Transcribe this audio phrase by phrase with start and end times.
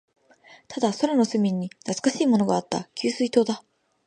[0.67, 2.85] ただ、空の隅に懐かしいものがあった。
[2.95, 3.63] 給水塔だ。